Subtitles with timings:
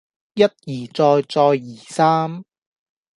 [0.03, 0.03] 一而
[0.91, 1.57] 再再而
[1.87, 2.43] 三